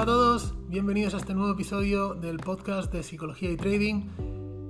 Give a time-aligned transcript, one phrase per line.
[0.00, 4.08] Hola a todos, bienvenidos a este nuevo episodio del podcast de Psicología y Trading.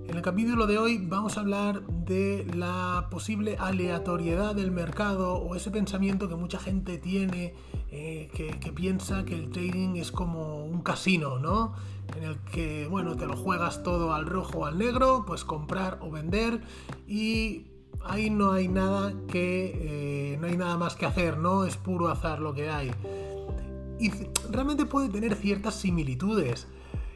[0.09, 5.55] En el capítulo de hoy vamos a hablar de la posible aleatoriedad del mercado o
[5.55, 7.55] ese pensamiento que mucha gente tiene
[7.93, 11.75] eh, que, piensa que el trading es como un casino, ¿no?
[12.17, 16.01] En el que, bueno, te lo juegas todo al rojo o al negro, pues comprar
[16.03, 16.61] o vender
[17.07, 17.69] y
[18.05, 21.67] ahí no hay nada que, eh, no hay nada más que hacer, ¿no?
[21.67, 22.91] Es puro azar lo que hay
[24.01, 24.11] y
[24.51, 26.67] realmente puede tener ciertas similitudes,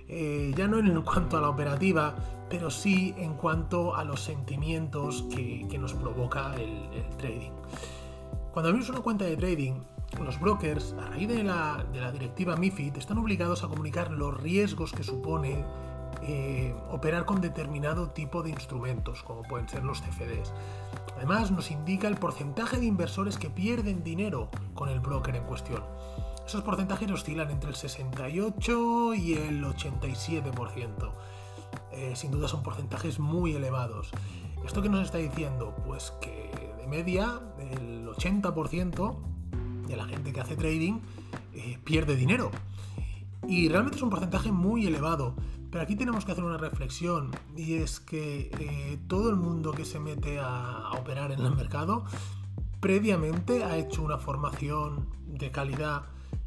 [0.07, 2.15] eh, ya no en cuanto a la operativa,
[2.51, 7.51] pero sí en cuanto a los sentimientos que, nos provoca el, trading.
[8.53, 9.81] Cuando abrimos una cuenta de trading,
[10.23, 14.41] los brokers, a raíz de la, de la directiva MIFID, están obligados a comunicar los
[14.41, 15.65] riesgos que supone
[16.23, 20.53] eh, operar con determinado tipo de instrumentos, como pueden ser los CFDs.
[21.17, 25.83] Además, nos indica el porcentaje de inversores que pierden dinero con el broker en cuestión.
[26.47, 31.13] Esos porcentajes oscilan entre el 68 y el 87%.
[31.93, 34.11] Eh, sin duda son porcentajes muy elevados.
[34.65, 35.75] ¿Esto qué nos está diciendo?
[35.87, 39.17] Pues que de media el 80%
[39.87, 41.01] de la gente que hace trading
[41.55, 42.51] eh, pierde dinero.
[43.47, 45.35] Y realmente es un porcentaje muy elevado.
[45.75, 49.85] Pero aquí tenemos que hacer una reflexión y es que eh, todo el mundo que
[49.85, 52.05] se mete a operar en el mercado
[52.79, 56.03] previamente ha hecho una formación de calidad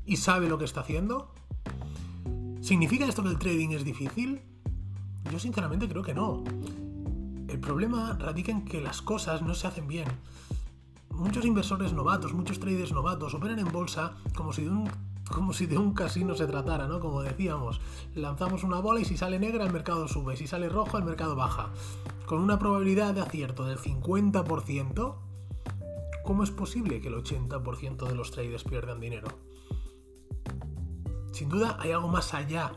[0.05, 1.33] y sabe lo que está haciendo?
[2.61, 4.44] ¿Significa esto que el trading es difícil?
[5.30, 6.45] Yo sinceramente creo que no.
[7.50, 10.08] El problema radica en que las cosas no se hacen bien.
[11.09, 14.89] Muchos inversores novatos, muchos traders novatos operan en bolsa como si de un,
[15.30, 17.00] como si de un casino se tratara, ¿no?
[17.00, 17.81] Como decíamos,
[18.16, 21.36] lanzamos una bola y si sale negra el mercado sube, si sale rojo el mercado
[21.36, 21.70] baja.
[22.25, 25.16] Con una probabilidad de acierto del 50%,
[26.23, 29.28] ¿cómo es posible que el 80% de los traders pierdan dinero?
[31.38, 32.72] sin duda hay algo más allá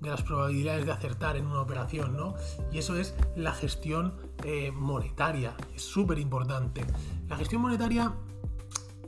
[0.00, 2.34] de las probabilidades de acertar en una operación, ¿no?
[2.72, 6.84] Y eso es la gestión eh, monetaria, es súper importante.
[7.28, 8.12] La gestión monetaria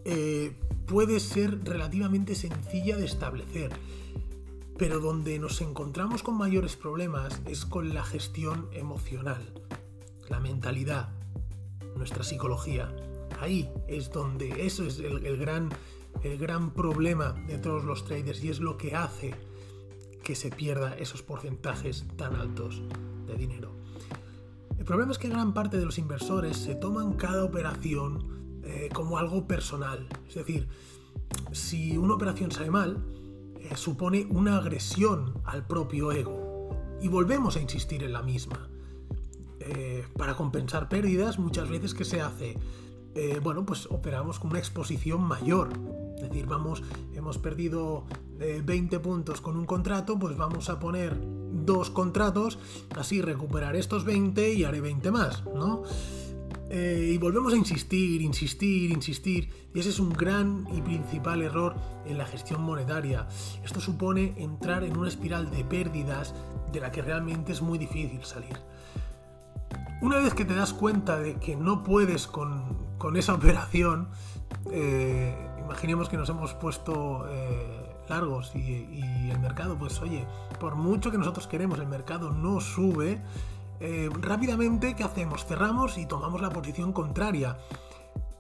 [0.05, 0.57] eh,
[0.93, 3.73] puede ser relativamente sencilla de establecer,
[4.77, 9.55] pero donde nos encontramos con mayores problemas es con la gestión emocional,
[10.29, 11.09] la mentalidad,
[11.97, 12.95] nuestra psicología.
[13.41, 15.71] Ahí es donde eso es el gran
[16.25, 19.35] el gran problema de todos los traders y es lo que hace
[20.23, 22.83] que se pierda esos porcentajes tan altos
[23.27, 23.75] de dinero.
[24.79, 29.19] El problema es que gran parte de los inversores se toman cada operación eh, como
[29.19, 30.09] algo personal.
[30.29, 30.69] Es decir,
[31.53, 33.05] si una operación sale mal,
[33.59, 36.71] eh, supone una agresión al propio ego.
[37.01, 38.69] Y volvemos a insistir en la misma.
[39.61, 42.59] Eh, para compensar pérdidas, muchas veces que se hace,
[43.43, 45.69] bueno, pues operamos con una exposición mayor
[46.23, 46.83] es decir, vamos,
[47.15, 48.05] hemos perdido
[48.39, 52.59] 20 eh, puntos con un contrato, pues vamos a poner dos contratos,
[52.97, 55.83] así recuperar estos 20 y haré 20 más, ¿no?
[56.75, 61.75] Eh, y volvemos a insistir, insistir, insistir, y ese es un gran y principal error
[62.07, 63.29] en la gestión monetaria.
[63.63, 66.35] Esto supone entrar en una espiral de pérdidas
[66.73, 68.57] de la que realmente es muy difícil salir.
[70.01, 72.65] Una vez que te das cuenta de que no puedes con,
[73.17, 74.09] esa operación,
[74.71, 80.25] eh, imaginemos que nos hemos puesto eh, largos y, el mercado, pues oye,
[80.59, 83.21] por mucho que nosotros queremos, el mercado no sube,
[83.85, 85.45] eh, rápidamente, ¿qué hacemos?
[85.45, 87.59] Cerramos y tomamos la posición contraria,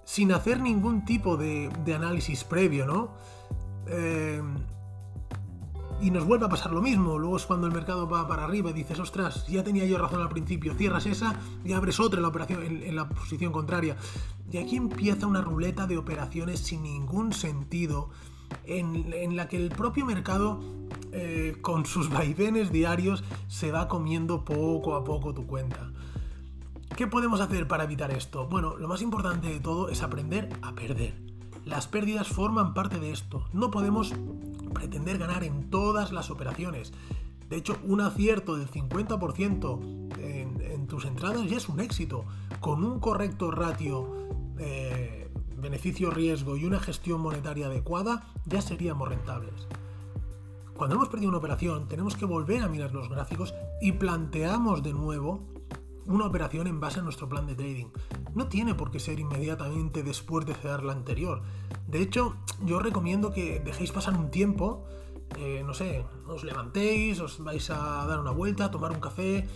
[0.05, 3.17] sin hacer ningún tipo de, análisis previo, ¿no?
[3.89, 4.41] Eh,
[6.01, 7.19] y nos vuelve a pasar lo mismo.
[7.19, 10.23] Luego es cuando el mercado va para arriba y dices, ostras, ya tenía yo razón
[10.23, 13.97] al principio, cierras esa y abres otra en la, operación, en, la posición contraria.
[14.49, 18.11] Y aquí empieza una ruleta de operaciones sin ningún sentido,
[18.65, 20.61] en, la que el propio mercado,
[21.13, 25.91] eh, con sus vaivenes diarios, se va comiendo poco a poco tu cuenta.
[26.97, 28.47] ¿Qué podemos hacer para evitar esto?
[28.49, 31.15] Bueno, lo más importante de todo es aprender a perder.
[31.65, 33.47] Las pérdidas forman parte de esto.
[33.53, 34.13] No podemos
[34.75, 36.93] pretender ganar en todas las operaciones.
[37.49, 42.25] De hecho, un acierto del 50% en, tus entradas ya es un éxito.
[42.61, 44.09] Con un correcto ratio
[44.59, 49.69] eh, beneficio-riesgo y una gestión monetaria adecuada, ya seríamos rentables.
[50.83, 54.93] Cuando hemos perdido una operación, tenemos que volver a mirar los gráficos y planteamos de
[54.93, 55.47] nuevo
[56.07, 57.87] una operación en base a nuestro plan de trading.
[58.35, 61.43] No tiene por qué ser inmediatamente después de cerrar la anterior.
[61.87, 62.35] De hecho,
[62.65, 64.85] yo recomiendo que dejéis pasar un tiempo,
[65.39, 69.47] eh, no sé, os levantéis, os vais a dar una vuelta, tomar un café,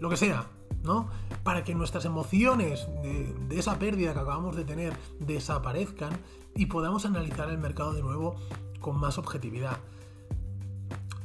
[0.00, 0.48] lo que sea,
[0.82, 1.08] ¿no?
[1.44, 6.18] Para que nuestras emociones de esa pérdida que acabamos de tener desaparezcan
[6.56, 8.34] y podamos analizar el mercado de nuevo
[8.80, 9.78] con más objetividad.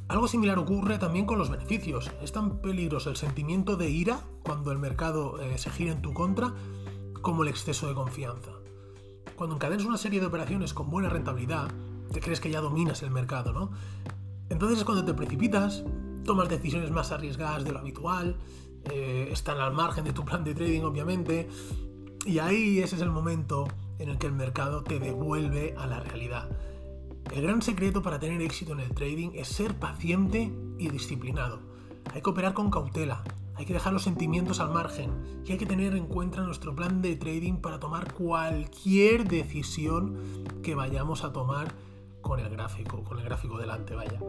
[0.07, 2.11] Algo similar ocurre también con los beneficios.
[2.21, 6.13] Es tan peligroso el sentimiento de ira cuando el mercado eh, se gira en tu
[6.13, 6.53] contra
[7.21, 8.51] como el exceso de confianza.
[9.35, 11.69] Cuando encadenas una serie de operaciones con buena rentabilidad,
[12.13, 13.71] te crees que ya dominas el mercado, ¿no?
[14.49, 15.83] Entonces es cuando te precipitas,
[16.23, 18.37] tomas decisiones más arriesgadas de lo habitual,
[18.85, 21.49] eh, están al margen de tu plan de trading obviamente,
[22.25, 23.67] y ahí ese es el momento
[23.99, 26.49] en el que el mercado te devuelve a la realidad.
[27.33, 31.59] El gran secreto para tener éxito en el trading es ser paciente y disciplinado.
[32.13, 33.23] Hay que operar con cautela,
[33.55, 37.01] hay que dejar los sentimientos al margen y hay que tener en cuenta nuestro plan
[37.01, 40.15] de trading para tomar cualquier decisión
[40.63, 41.73] que vayamos a tomar
[42.21, 44.19] con el gráfico, con el gráfico delante, vaya.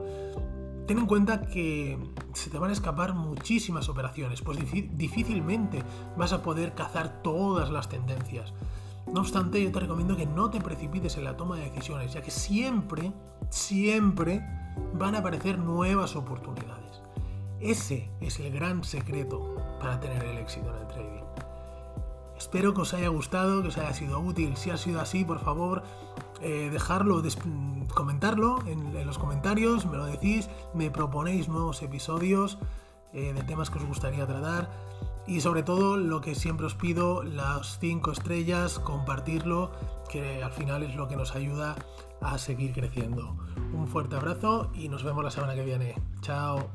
[0.87, 1.99] Ten en cuenta que
[2.33, 4.59] se te van a escapar muchísimas operaciones, pues
[4.97, 5.83] difícilmente
[6.17, 8.55] vas a poder cazar todas las tendencias.
[9.13, 12.23] No obstante, yo te recomiendo que no te precipites en la toma de decisiones, ya
[12.23, 13.13] que siempre,
[13.49, 14.43] siempre
[14.95, 17.03] van a aparecer nuevas oportunidades.
[17.61, 21.25] Ese es el gran secreto para tener el éxito en el trading.
[22.37, 24.57] Espero que os haya gustado, que os haya sido útil.
[24.57, 25.83] Si ha sido así, por favor,
[26.41, 27.21] eh, dejarlo,
[27.95, 32.59] comentarlo en, los comentarios, me lo decís, me proponéis nuevos episodios
[33.13, 34.69] eh, de temas que os gustaría tratar
[35.29, 39.71] y sobre todo lo que siempre os pido, las 5 estrellas, compartirlo,
[40.11, 41.77] que al final es lo que nos ayuda
[42.23, 43.37] a seguir creciendo.
[43.73, 45.95] Un fuerte abrazo y nos vemos la semana que viene.
[46.23, 46.71] Chao.